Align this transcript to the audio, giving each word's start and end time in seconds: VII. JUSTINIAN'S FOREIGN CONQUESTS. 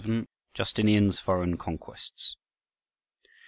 VII. 0.03 0.25
JUSTINIAN'S 0.55 1.19
FOREIGN 1.19 1.57
CONQUESTS. 1.57 2.35